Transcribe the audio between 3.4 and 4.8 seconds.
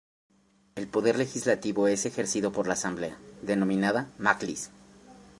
denominada Majlis.